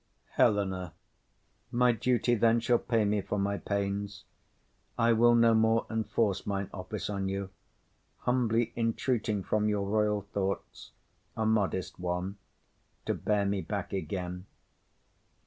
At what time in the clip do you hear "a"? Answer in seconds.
11.37-11.45